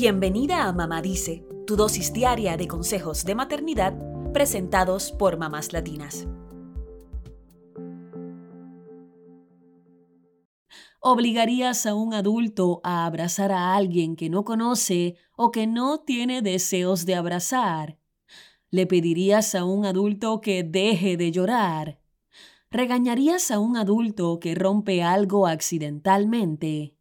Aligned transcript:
Bienvenida 0.00 0.68
a 0.68 0.72
Mamá 0.72 1.02
Dice, 1.02 1.44
tu 1.66 1.74
dosis 1.74 2.12
diaria 2.12 2.56
de 2.56 2.68
consejos 2.68 3.24
de 3.24 3.34
maternidad 3.34 3.98
presentados 4.32 5.10
por 5.10 5.38
mamás 5.38 5.72
latinas. 5.72 6.28
¿Obligarías 11.00 11.84
a 11.84 11.96
un 11.96 12.14
adulto 12.14 12.80
a 12.84 13.06
abrazar 13.06 13.50
a 13.50 13.74
alguien 13.74 14.14
que 14.14 14.30
no 14.30 14.44
conoce 14.44 15.16
o 15.36 15.50
que 15.50 15.66
no 15.66 15.98
tiene 15.98 16.42
deseos 16.42 17.04
de 17.04 17.16
abrazar? 17.16 17.98
¿Le 18.70 18.86
pedirías 18.86 19.56
a 19.56 19.64
un 19.64 19.84
adulto 19.84 20.40
que 20.40 20.62
deje 20.62 21.16
de 21.16 21.32
llorar? 21.32 22.00
¿Regañarías 22.70 23.50
a 23.50 23.58
un 23.58 23.76
adulto 23.76 24.38
que 24.38 24.54
rompe 24.54 25.02
algo 25.02 25.48
accidentalmente? 25.48 26.97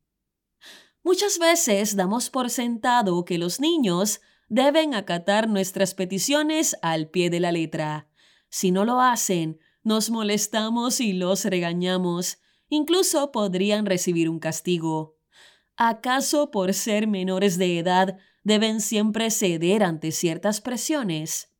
Muchas 1.08 1.40
veces 1.40 1.96
damos 1.96 2.30
por 2.30 2.50
sentado 2.50 3.24
que 3.24 3.38
los 3.38 3.62
niños 3.62 4.20
deben 4.50 4.94
acatar 4.94 5.48
nuestras 5.48 5.94
peticiones 5.94 6.76
al 6.82 7.08
pie 7.08 7.30
de 7.30 7.40
la 7.40 7.54
letra. 7.54 8.10
Si 8.50 8.72
no 8.72 8.84
lo 8.84 9.00
hacen, 9.00 9.58
nos 9.84 10.10
molestamos 10.10 11.00
y 11.00 11.14
los 11.14 11.46
regañamos. 11.46 12.40
Incluso 12.68 13.32
podrían 13.32 13.86
recibir 13.86 14.30
un 14.30 14.40
castigo. 14.40 15.16
¿Acaso 15.78 16.52
por 16.52 16.74
ser 16.74 17.08
menores 17.08 17.58
de 17.58 17.80
edad 17.80 18.18
deben 18.44 18.82
siempre 18.82 19.32
ceder 19.32 19.86
ante 19.86 20.12
ciertas 20.12 20.60
presiones? 20.60 21.54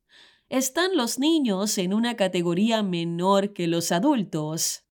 ¿Están 0.50 0.98
los 0.98 1.20
niños 1.20 1.78
en 1.78 1.94
una 1.94 2.18
categoría 2.18 2.84
menor 2.84 3.54
que 3.54 3.68
los 3.68 3.94
adultos? 3.94 4.87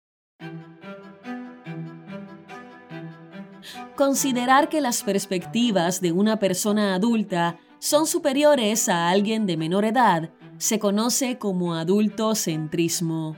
Considerar 3.95 4.67
que 4.67 4.81
las 4.81 5.03
perspectivas 5.03 6.01
de 6.01 6.11
una 6.11 6.37
persona 6.37 6.95
adulta 6.95 7.57
son 7.79 8.07
superiores 8.07 8.89
a 8.89 9.09
alguien 9.09 9.45
de 9.45 9.55
menor 9.55 9.85
edad 9.85 10.31
se 10.57 10.79
conoce 10.79 11.37
como 11.37 11.75
adultocentrismo. 11.75 13.37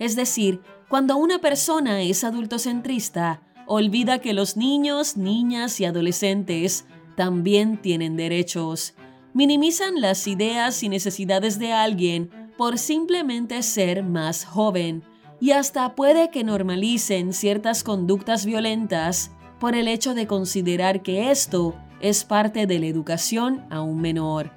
Es 0.00 0.16
decir, 0.16 0.60
cuando 0.88 1.16
una 1.16 1.38
persona 1.38 2.02
es 2.02 2.24
adultocentrista, 2.24 3.42
olvida 3.66 4.18
que 4.18 4.32
los 4.32 4.56
niños, 4.56 5.16
niñas 5.16 5.80
y 5.80 5.84
adolescentes 5.84 6.84
también 7.16 7.80
tienen 7.80 8.16
derechos. 8.16 8.94
Minimizan 9.34 10.00
las 10.00 10.26
ideas 10.26 10.82
y 10.82 10.88
necesidades 10.88 11.60
de 11.60 11.72
alguien 11.72 12.28
por 12.58 12.78
simplemente 12.78 13.62
ser 13.62 14.02
más 14.02 14.44
joven 14.44 15.04
y 15.40 15.52
hasta 15.52 15.94
puede 15.94 16.30
que 16.30 16.42
normalicen 16.42 17.32
ciertas 17.32 17.84
conductas 17.84 18.44
violentas 18.44 19.30
por 19.62 19.76
el 19.76 19.86
hecho 19.86 20.12
de 20.14 20.26
considerar 20.26 21.02
que 21.02 21.30
esto 21.30 21.76
es 22.00 22.24
parte 22.24 22.66
de 22.66 22.80
la 22.80 22.86
educación 22.86 23.64
a 23.70 23.80
un 23.80 24.00
menor. 24.00 24.50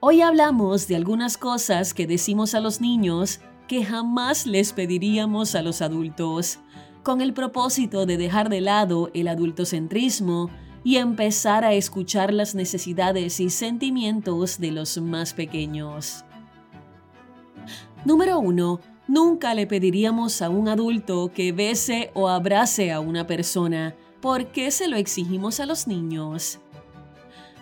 Hoy 0.00 0.20
hablamos 0.20 0.88
de 0.88 0.96
algunas 0.96 1.36
cosas 1.36 1.94
que 1.94 2.08
decimos 2.08 2.56
a 2.56 2.60
los 2.60 2.80
niños 2.80 3.38
que 3.68 3.84
jamás 3.84 4.46
les 4.48 4.72
pediríamos 4.72 5.54
a 5.54 5.62
los 5.62 5.80
adultos, 5.80 6.58
con 7.04 7.20
el 7.20 7.34
propósito 7.34 8.04
de 8.04 8.16
dejar 8.16 8.48
de 8.48 8.62
lado 8.62 9.12
el 9.14 9.28
adultocentrismo 9.28 10.50
y 10.82 10.96
empezar 10.96 11.64
a 11.64 11.72
escuchar 11.72 12.34
las 12.34 12.56
necesidades 12.56 13.38
y 13.38 13.48
sentimientos 13.48 14.58
de 14.58 14.72
los 14.72 14.98
más 14.98 15.34
pequeños. 15.34 16.24
Número 18.04 18.40
1 18.40 18.91
Nunca 19.08 19.54
le 19.54 19.66
pediríamos 19.66 20.42
a 20.42 20.48
un 20.48 20.68
adulto 20.68 21.32
que 21.34 21.52
bese 21.52 22.10
o 22.14 22.28
abrace 22.28 22.92
a 22.92 23.00
una 23.00 23.26
persona. 23.26 23.94
¿Por 24.20 24.46
qué 24.46 24.70
se 24.70 24.86
lo 24.86 24.96
exigimos 24.96 25.58
a 25.58 25.66
los 25.66 25.88
niños? 25.88 26.60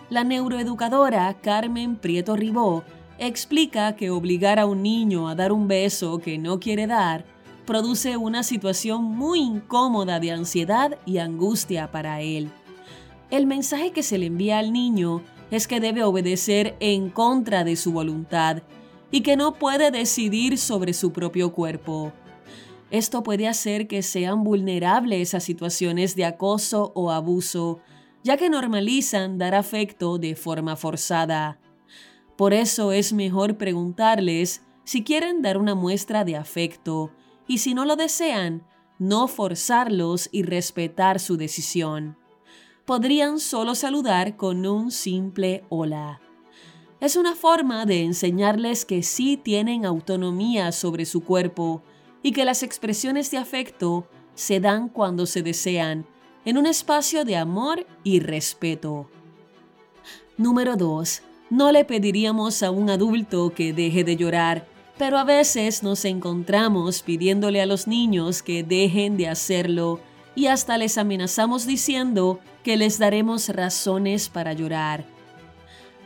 La 0.09 0.23
neuroeducadora 0.23 1.33
Carmen 1.41 1.95
Prieto 1.95 2.35
Ribó 2.35 2.83
explica 3.17 3.95
que 3.95 4.11
obligar 4.11 4.59
a 4.59 4.65
un 4.65 4.83
niño 4.83 5.27
a 5.27 5.35
dar 5.35 5.51
un 5.51 5.67
beso 5.67 6.19
que 6.19 6.37
no 6.37 6.59
quiere 6.59 6.85
dar 6.85 7.25
produce 7.65 8.17
una 8.17 8.43
situación 8.43 9.03
muy 9.03 9.39
incómoda 9.39 10.19
de 10.19 10.31
ansiedad 10.31 10.97
y 11.05 11.17
angustia 11.17 11.91
para 11.91 12.21
él. 12.21 12.49
El 13.29 13.47
mensaje 13.47 13.91
que 13.91 14.03
se 14.03 14.17
le 14.17 14.27
envía 14.27 14.59
al 14.59 14.73
niño 14.73 15.21
es 15.49 15.67
que 15.67 15.79
debe 15.79 16.03
obedecer 16.03 16.75
en 16.79 17.09
contra 17.09 17.63
de 17.63 17.75
su 17.75 17.93
voluntad 17.93 18.61
y 19.11 19.21
que 19.21 19.35
no 19.35 19.55
puede 19.55 19.91
decidir 19.91 20.57
sobre 20.57 20.93
su 20.93 21.11
propio 21.11 21.51
cuerpo. 21.51 22.13
Esto 22.89 23.23
puede 23.23 23.47
hacer 23.47 23.87
que 23.87 24.01
sean 24.01 24.43
vulnerables 24.43 25.33
a 25.33 25.39
situaciones 25.39 26.15
de 26.15 26.25
acoso 26.25 26.91
o 26.95 27.11
abuso, 27.11 27.79
ya 28.23 28.37
que 28.37 28.49
normalizan 28.49 29.37
dar 29.37 29.55
afecto 29.55 30.17
de 30.17 30.35
forma 30.35 30.75
forzada. 30.75 31.59
Por 32.37 32.53
eso 32.53 32.91
es 32.91 33.13
mejor 33.13 33.57
preguntarles 33.57 34.63
si 34.83 35.03
quieren 35.03 35.41
dar 35.41 35.57
una 35.57 35.75
muestra 35.75 36.23
de 36.23 36.35
afecto 36.35 37.11
y 37.47 37.59
si 37.59 37.73
no 37.73 37.85
lo 37.85 37.95
desean, 37.95 38.65
no 38.97 39.27
forzarlos 39.27 40.29
y 40.31 40.43
respetar 40.43 41.19
su 41.19 41.37
decisión. 41.37 42.17
Podrían 42.85 43.39
solo 43.39 43.75
saludar 43.75 44.37
con 44.37 44.65
un 44.65 44.91
simple 44.91 45.63
hola 45.69 46.19
es 47.01 47.15
una 47.15 47.35
forma 47.35 47.87
de 47.87 48.03
enseñarles 48.03 48.85
que 48.85 49.01
sí 49.01 49.35
tienen 49.35 49.85
autonomía 49.85 50.71
sobre 50.71 51.05
su 51.05 51.21
cuerpo 51.21 51.81
y 52.21 52.31
que 52.31 52.45
las 52.45 52.61
expresiones 52.61 53.31
de 53.31 53.39
afecto 53.39 54.07
se 54.35 54.59
dan 54.59 54.87
cuando 54.87 55.25
se 55.25 55.41
desean, 55.41 56.05
en 56.45 56.59
un 56.59 56.67
espacio 56.67 57.25
de 57.25 57.37
amor 57.37 57.87
y 58.03 58.19
respeto. 58.19 59.09
Número 60.37 60.75
2. 60.75 61.23
No 61.49 61.71
le 61.71 61.85
pediríamos 61.85 62.61
a 62.61 62.69
un 62.69 62.91
adulto 62.91 63.51
que 63.53 63.73
deje 63.73 64.03
de 64.03 64.15
llorar, 64.15 64.67
pero 64.99 65.17
a 65.17 65.23
veces 65.23 65.81
nos 65.81 66.05
encontramos 66.05 67.01
pidiéndole 67.01 67.61
a 67.61 67.65
los 67.65 67.87
niños 67.87 68.43
que 68.43 68.63
dejen 68.63 69.17
de 69.17 69.27
hacerlo 69.27 69.99
y 70.35 70.47
hasta 70.47 70.77
les 70.77 70.99
amenazamos 70.99 71.65
diciendo 71.65 72.39
que 72.63 72.77
les 72.77 72.99
daremos 72.99 73.49
razones 73.49 74.29
para 74.29 74.53
llorar. 74.53 75.20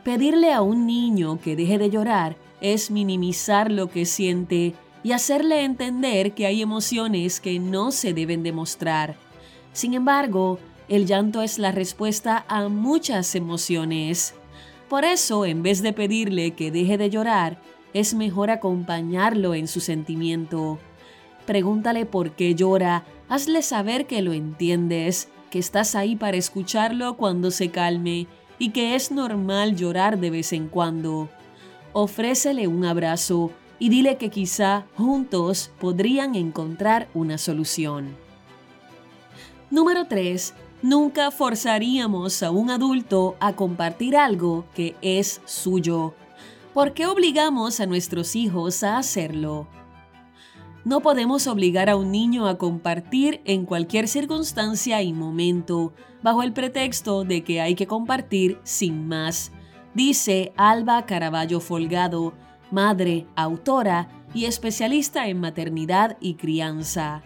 Pedirle 0.06 0.54
a 0.54 0.62
un 0.62 0.86
niño 0.86 1.40
que 1.42 1.56
deje 1.56 1.80
de 1.80 1.90
llorar 1.90 2.38
es 2.62 2.92
minimizar 2.92 3.72
lo 3.72 3.90
que 3.90 4.06
siente 4.06 4.76
y 5.02 5.14
hacerle 5.14 5.64
entender 5.64 6.34
que 6.34 6.46
hay 6.46 6.62
emociones 6.62 7.40
que 7.40 7.58
no 7.58 7.90
se 7.90 8.14
deben 8.14 8.44
demostrar. 8.44 9.16
Sin 9.74 9.96
embargo, 9.96 10.60
el 10.90 11.08
llanto 11.08 11.42
es 11.42 11.58
la 11.58 11.72
respuesta 11.72 12.46
a 12.48 12.70
muchas 12.70 13.34
emociones. 13.34 14.36
Por 14.90 15.06
eso, 15.06 15.44
en 15.44 15.64
vez 15.64 15.82
de 15.82 15.92
pedirle 15.92 16.52
que 16.52 16.70
deje 16.70 17.00
de 17.00 17.10
llorar, 17.10 17.60
es 17.96 18.14
mejor 18.14 18.52
acompañarlo 18.52 19.56
en 19.56 19.68
su 19.68 19.80
sentimiento. 19.80 20.78
Pregúntale 21.48 22.06
por 22.06 22.36
qué 22.36 22.54
llora, 22.54 23.06
hazle 23.28 23.64
saber 23.64 24.06
que 24.06 24.22
lo 24.22 24.34
entiendes, 24.34 25.30
que 25.50 25.58
estás 25.58 25.96
ahí 25.96 26.16
para 26.16 26.38
escucharlo 26.38 27.18
cuando 27.18 27.50
se 27.50 27.72
calme 27.72 28.28
y 28.60 28.70
que 28.72 28.96
es 28.96 29.12
normal 29.12 29.76
llorar 29.76 30.20
de 30.20 30.30
vez 30.30 30.54
en 30.54 30.68
cuando. 30.68 31.30
Ofrécele 31.94 32.68
un 32.68 32.86
abrazo 32.86 33.52
y 33.80 33.90
dile 33.90 34.18
que 34.18 34.30
quizá 34.30 34.86
juntos 34.96 35.72
podrían 35.80 36.36
encontrar 36.36 37.08
una 37.14 37.38
solución. 37.38 38.16
Número 39.70 40.06
3. 40.06 40.54
Nunca 40.82 41.32
forzaríamos 41.32 42.44
a 42.44 42.52
un 42.52 42.70
adulto 42.70 43.36
a 43.40 43.54
compartir 43.54 44.16
algo 44.16 44.66
que 44.76 44.96
es 45.02 45.42
suyo. 45.46 46.14
¿Por 46.74 46.94
qué 46.94 47.08
obligamos 47.08 47.80
a 47.80 47.86
nuestros 47.86 48.36
hijos 48.36 48.84
a 48.84 48.98
hacerlo? 48.98 49.68
No 50.86 51.02
podemos 51.02 51.48
obligar 51.48 51.90
a 51.90 51.96
un 51.96 52.12
niño 52.12 52.48
a 52.48 52.60
compartir 52.60 53.42
en 53.46 53.66
cualquier 53.66 54.08
circunstancia 54.08 55.02
y 55.02 55.14
momento, 55.14 55.94
bajo 56.22 56.44
el 56.44 56.54
pretexto 56.54 57.24
de 57.24 57.44
que 57.44 57.60
hay 57.60 57.74
que 57.74 57.88
compartir 57.88 58.60
sin 58.64 59.08
más, 59.08 59.52
dice 59.96 60.54
Alba 60.58 61.08
Caraballo 61.08 61.60
Folgado, 61.60 62.34
madre, 62.70 63.26
autora 63.36 64.10
y 64.36 64.46
especialista 64.46 65.28
en 65.28 65.40
maternidad 65.40 66.18
y 66.22 66.36
crianza. 66.36 67.24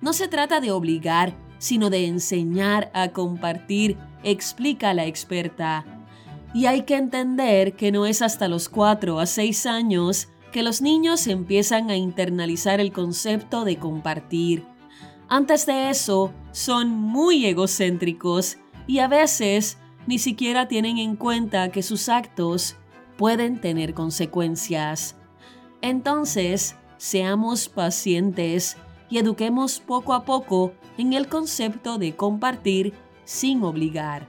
No 0.00 0.12
se 0.12 0.26
trata 0.26 0.60
de 0.60 0.72
obligar, 0.72 1.36
sino 1.58 1.88
de 1.88 2.08
enseñar 2.08 2.90
a 2.94 3.10
compartir, 3.10 3.96
explica 4.24 4.92
la 4.92 5.06
experta. 5.06 5.84
Y 6.52 6.66
hay 6.66 6.82
que 6.82 6.96
entender 6.96 7.74
que 7.74 7.92
no 7.92 8.06
es 8.06 8.22
hasta 8.22 8.48
los 8.48 8.68
4 8.68 9.20
a 9.20 9.26
6 9.26 9.66
años 9.66 10.28
que 10.52 10.62
los 10.62 10.82
niños 10.82 11.26
empiezan 11.26 11.90
a 11.90 11.96
internalizar 11.96 12.78
el 12.78 12.92
concepto 12.92 13.64
de 13.64 13.78
compartir. 13.78 14.64
Antes 15.28 15.66
de 15.66 15.90
eso, 15.90 16.32
son 16.52 16.90
muy 16.90 17.46
egocéntricos 17.46 18.58
y 18.86 18.98
a 18.98 19.08
veces 19.08 19.78
ni 20.06 20.18
siquiera 20.18 20.68
tienen 20.68 20.98
en 20.98 21.16
cuenta 21.16 21.70
que 21.70 21.82
sus 21.82 22.08
actos 22.08 22.76
pueden 23.16 23.60
tener 23.60 23.94
consecuencias. 23.94 25.16
Entonces, 25.80 26.76
seamos 26.98 27.68
pacientes 27.68 28.76
y 29.08 29.18
eduquemos 29.18 29.80
poco 29.80 30.12
a 30.12 30.24
poco 30.24 30.72
en 30.98 31.12
el 31.12 31.28
concepto 31.28 31.98
de 31.98 32.14
compartir 32.14 32.94
sin 33.24 33.62
obligar. 33.62 34.28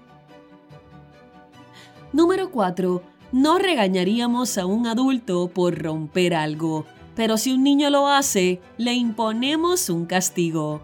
Número 2.13 2.51
4. 2.51 3.01
No 3.33 3.57
regañaríamos 3.57 4.59
a 4.59 4.67
un 4.67 4.85
adulto 4.85 5.47
por 5.47 5.81
romper 5.81 6.35
algo, 6.35 6.85
pero 7.15 7.37
si 7.39 7.51
un 7.51 7.63
niño 7.63 7.89
lo 7.89 8.07
hace, 8.07 8.61
le 8.77 8.93
imponemos 8.93 9.89
un 9.89 10.05
castigo. 10.05 10.83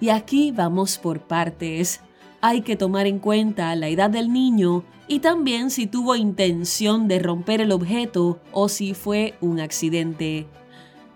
Y 0.00 0.10
aquí 0.10 0.52
vamos 0.52 0.96
por 0.96 1.22
partes. 1.22 2.02
Hay 2.40 2.60
que 2.60 2.76
tomar 2.76 3.08
en 3.08 3.18
cuenta 3.18 3.74
la 3.74 3.88
edad 3.88 4.10
del 4.10 4.32
niño 4.32 4.84
y 5.08 5.18
también 5.18 5.70
si 5.70 5.88
tuvo 5.88 6.14
intención 6.14 7.08
de 7.08 7.18
romper 7.18 7.60
el 7.60 7.72
objeto 7.72 8.38
o 8.52 8.68
si 8.68 8.94
fue 8.94 9.34
un 9.40 9.58
accidente. 9.58 10.46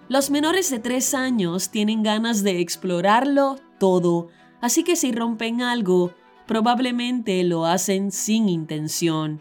Los 0.08 0.32
menores 0.32 0.68
de 0.68 0.80
3 0.80 1.14
años 1.14 1.70
tienen 1.70 2.02
ganas 2.02 2.42
de 2.42 2.58
explorarlo 2.58 3.60
todo, 3.78 4.26
así 4.60 4.82
que 4.82 4.96
si 4.96 5.12
rompen 5.12 5.62
algo, 5.62 6.10
probablemente 6.48 7.44
lo 7.44 7.66
hacen 7.66 8.10
sin 8.10 8.48
intención. 8.48 9.40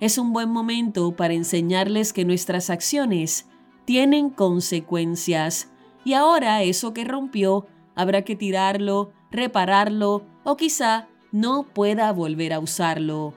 Es 0.00 0.16
un 0.16 0.32
buen 0.32 0.48
momento 0.50 1.16
para 1.16 1.34
enseñarles 1.34 2.12
que 2.12 2.24
nuestras 2.24 2.70
acciones 2.70 3.46
tienen 3.84 4.30
consecuencias 4.30 5.70
y 6.04 6.12
ahora 6.12 6.62
eso 6.62 6.92
que 6.92 7.04
rompió 7.04 7.66
habrá 7.96 8.22
que 8.22 8.36
tirarlo, 8.36 9.12
repararlo 9.32 10.24
o 10.44 10.56
quizá 10.56 11.08
no 11.32 11.64
pueda 11.64 12.12
volver 12.12 12.52
a 12.52 12.60
usarlo. 12.60 13.34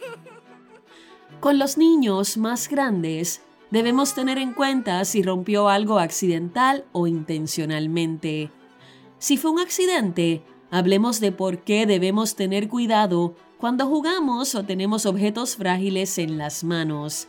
Con 1.40 1.58
los 1.58 1.76
niños 1.76 2.36
más 2.36 2.68
grandes, 2.68 3.42
debemos 3.72 4.14
tener 4.14 4.38
en 4.38 4.52
cuenta 4.52 5.04
si 5.04 5.20
rompió 5.20 5.68
algo 5.68 5.98
accidental 5.98 6.84
o 6.92 7.08
intencionalmente. 7.08 8.52
Si 9.18 9.36
fue 9.36 9.50
un 9.50 9.58
accidente, 9.58 10.44
hablemos 10.70 11.20
de 11.20 11.32
por 11.32 11.58
qué 11.58 11.86
debemos 11.86 12.36
tener 12.36 12.68
cuidado 12.68 13.34
cuando 13.58 13.86
jugamos 13.86 14.54
o 14.54 14.64
tenemos 14.64 15.06
objetos 15.06 15.56
frágiles 15.56 16.18
en 16.18 16.38
las 16.38 16.64
manos. 16.64 17.28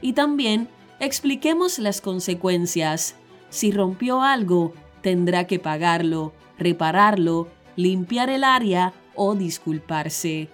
Y 0.00 0.12
también 0.12 0.68
expliquemos 1.00 1.78
las 1.78 2.00
consecuencias. 2.00 3.16
Si 3.50 3.70
rompió 3.70 4.22
algo, 4.22 4.72
tendrá 5.02 5.46
que 5.46 5.58
pagarlo, 5.58 6.32
repararlo, 6.58 7.48
limpiar 7.76 8.30
el 8.30 8.44
área 8.44 8.92
o 9.14 9.34
disculparse 9.34 10.48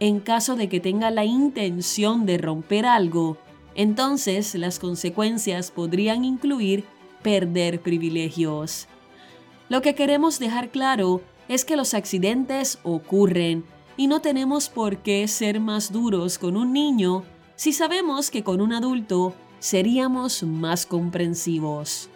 en 0.00 0.20
caso 0.20 0.56
de 0.56 0.68
que 0.68 0.80
tenga 0.80 1.10
la 1.10 1.24
intención 1.24 2.26
de 2.26 2.38
romper 2.38 2.86
algo, 2.86 3.36
entonces 3.74 4.54
las 4.54 4.78
consecuencias 4.78 5.70
podrían 5.70 6.24
incluir 6.24 6.84
perder 7.22 7.80
privilegios. 7.80 8.86
Lo 9.68 9.82
que 9.82 9.94
queremos 9.94 10.38
dejar 10.38 10.70
claro 10.70 11.20
es 11.48 11.64
que 11.64 11.76
los 11.76 11.94
accidentes 11.94 12.78
ocurren 12.82 13.64
y 13.96 14.06
no 14.06 14.20
tenemos 14.20 14.68
por 14.68 14.98
qué 14.98 15.26
ser 15.26 15.60
más 15.60 15.92
duros 15.92 16.38
con 16.38 16.56
un 16.56 16.72
niño 16.72 17.24
si 17.56 17.72
sabemos 17.72 18.30
que 18.30 18.44
con 18.44 18.60
un 18.60 18.72
adulto 18.72 19.34
seríamos 19.58 20.42
más 20.44 20.86
comprensivos. 20.86 22.08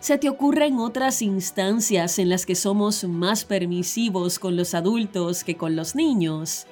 ¿Se 0.00 0.18
te 0.18 0.28
ocurren 0.28 0.78
otras 0.78 1.22
instancias 1.22 2.18
en 2.18 2.30
las 2.30 2.46
que 2.46 2.54
somos 2.54 3.04
más 3.04 3.44
permisivos 3.44 4.38
con 4.38 4.56
los 4.56 4.74
adultos 4.74 5.44
que 5.44 5.56
con 5.56 5.76
los 5.76 5.94
niños? 5.94 6.66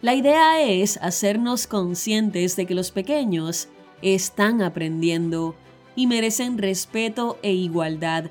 La 0.00 0.14
idea 0.14 0.62
es 0.62 0.96
hacernos 1.02 1.66
conscientes 1.66 2.56
de 2.56 2.64
que 2.64 2.74
los 2.74 2.90
pequeños 2.90 3.68
están 4.00 4.62
aprendiendo 4.62 5.54
y 5.94 6.06
merecen 6.06 6.56
respeto 6.56 7.38
e 7.42 7.52
igualdad 7.52 8.30